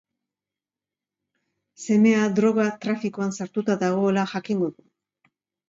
[1.83, 4.91] Semea droga trafikoan sartuta dagoela jakingo du.